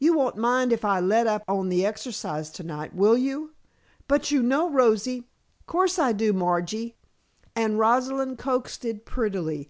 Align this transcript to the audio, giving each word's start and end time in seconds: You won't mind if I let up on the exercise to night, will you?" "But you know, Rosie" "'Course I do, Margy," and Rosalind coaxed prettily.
You 0.00 0.14
won't 0.16 0.36
mind 0.36 0.72
if 0.72 0.84
I 0.84 0.98
let 0.98 1.28
up 1.28 1.44
on 1.46 1.68
the 1.68 1.86
exercise 1.86 2.50
to 2.50 2.64
night, 2.64 2.92
will 2.92 3.16
you?" 3.16 3.52
"But 4.08 4.32
you 4.32 4.42
know, 4.42 4.68
Rosie" 4.68 5.28
"'Course 5.68 5.96
I 5.96 6.10
do, 6.10 6.32
Margy," 6.32 6.96
and 7.54 7.78
Rosalind 7.78 8.36
coaxed 8.36 8.84
prettily. 9.04 9.68